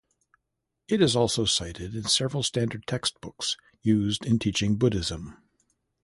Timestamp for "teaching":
4.39-4.75